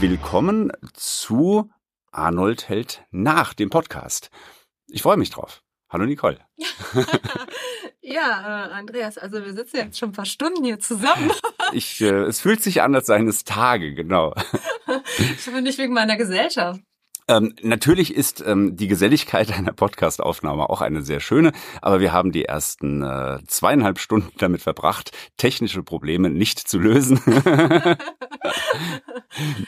willkommen 0.00 0.72
zu 0.94 1.70
Arnold 2.10 2.68
hält 2.68 3.04
nach 3.10 3.54
dem 3.54 3.70
Podcast. 3.70 4.30
Ich 4.88 5.02
freue 5.02 5.16
mich 5.16 5.30
drauf. 5.30 5.62
Hallo 5.88 6.06
Nicole. 6.06 6.38
ja, 8.00 8.68
äh, 8.68 8.72
Andreas, 8.72 9.18
also 9.18 9.44
wir 9.44 9.52
sitzen 9.52 9.76
jetzt 9.76 9.98
schon 9.98 10.10
ein 10.10 10.14
paar 10.14 10.24
Stunden 10.24 10.64
hier 10.64 10.78
zusammen. 10.78 11.30
ich, 11.72 12.00
äh, 12.00 12.22
es 12.22 12.40
fühlt 12.40 12.62
sich 12.62 12.82
an, 12.82 12.94
als 12.94 13.06
seien 13.06 13.28
es 13.28 13.44
Tage, 13.44 13.94
genau. 13.94 14.34
ich 15.18 15.46
hoffe 15.46 15.60
nicht 15.60 15.78
wegen 15.78 15.92
meiner 15.92 16.16
Gesellschaft. 16.16 16.80
Ähm, 17.28 17.54
natürlich 17.60 18.14
ist 18.14 18.42
ähm, 18.46 18.76
die 18.76 18.86
Geselligkeit 18.86 19.52
einer 19.52 19.72
Podcastaufnahme 19.72 20.70
auch 20.70 20.80
eine 20.80 21.02
sehr 21.02 21.20
schöne, 21.20 21.52
aber 21.82 22.00
wir 22.00 22.12
haben 22.12 22.32
die 22.32 22.44
ersten 22.44 23.02
äh, 23.02 23.40
zweieinhalb 23.46 23.98
Stunden 23.98 24.30
damit 24.38 24.62
verbracht, 24.62 25.10
technische 25.36 25.82
Probleme 25.82 26.30
nicht 26.30 26.60
zu 26.60 26.78
lösen. 26.78 27.20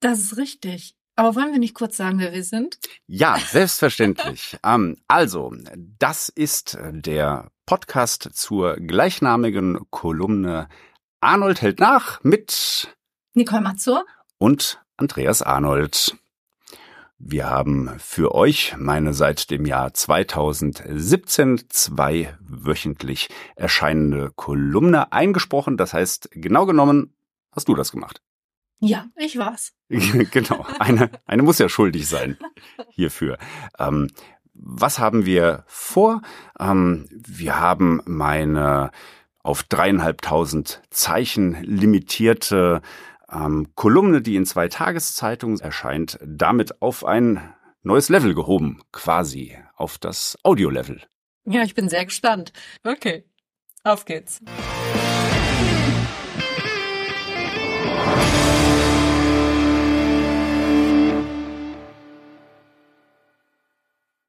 das 0.00 0.20
ist 0.20 0.36
richtig. 0.36 0.96
Aber 1.18 1.34
wollen 1.34 1.52
wir 1.52 1.58
nicht 1.58 1.74
kurz 1.74 1.96
sagen, 1.96 2.18
wer 2.18 2.32
wir 2.32 2.44
sind? 2.44 2.78
Ja, 3.06 3.38
selbstverständlich. 3.50 4.58
ähm, 4.62 4.98
also, 5.08 5.52
das 5.98 6.28
ist 6.28 6.78
der 6.82 7.50
Podcast 7.64 8.30
zur 8.34 8.76
gleichnamigen 8.76 9.80
Kolumne 9.90 10.68
Arnold 11.20 11.62
hält 11.62 11.80
nach 11.80 12.22
mit 12.22 12.94
Nicole 13.34 13.62
Mazur 13.62 14.04
und 14.38 14.80
Andreas 14.98 15.42
Arnold. 15.42 16.16
Wir 17.18 17.48
haben 17.48 17.98
für 17.98 18.34
euch 18.34 18.74
meine 18.76 19.14
seit 19.14 19.50
dem 19.50 19.64
Jahr 19.64 19.94
2017 19.94 21.64
zwei 21.70 22.36
wöchentlich 22.40 23.30
erscheinende 23.54 24.30
Kolumne 24.36 25.12
eingesprochen. 25.12 25.78
Das 25.78 25.94
heißt, 25.94 26.28
genau 26.32 26.66
genommen 26.66 27.15
hast 27.56 27.68
du 27.68 27.74
das 27.74 27.90
gemacht. 27.90 28.22
Ja, 28.78 29.06
ich 29.16 29.38
war's. 29.38 29.72
genau. 29.88 30.66
Eine, 30.78 31.10
eine 31.24 31.42
muss 31.42 31.58
ja 31.58 31.68
schuldig 31.68 32.08
sein 32.08 32.36
hierfür. 32.90 33.38
Ähm, 33.78 34.10
was 34.54 34.98
haben 34.98 35.26
wir 35.26 35.64
vor? 35.66 36.22
Ähm, 36.58 37.06
wir 37.10 37.60
haben 37.60 38.00
meine 38.06 38.90
auf 39.42 39.62
dreieinhalbtausend 39.62 40.82
Zeichen 40.90 41.62
limitierte 41.62 42.82
ähm, 43.30 43.68
Kolumne, 43.74 44.20
die 44.22 44.36
in 44.36 44.46
zwei 44.46 44.68
Tageszeitungen 44.68 45.60
erscheint, 45.60 46.18
damit 46.24 46.82
auf 46.82 47.04
ein 47.04 47.54
neues 47.82 48.08
Level 48.08 48.34
gehoben, 48.34 48.82
quasi 48.92 49.56
auf 49.76 49.98
das 49.98 50.36
Audio-Level. 50.42 51.02
Ja, 51.44 51.62
ich 51.62 51.74
bin 51.74 51.88
sehr 51.88 52.04
gespannt. 52.04 52.52
Okay, 52.82 53.24
auf 53.84 54.04
geht's. 54.04 54.40